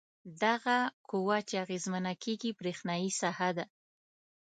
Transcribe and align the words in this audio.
دغه 0.43 0.77
قوه 1.09 1.37
چې 1.47 1.55
اغیزمنه 1.63 2.13
کیږي 2.23 2.49
برېښنايي 2.59 3.11
ساحه 3.21 3.49
ده. 3.57 3.65